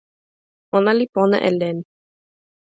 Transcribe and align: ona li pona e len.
ona 0.77 0.91
li 0.97 1.05
pona 1.13 1.37
e 1.49 1.51
len. 1.59 1.77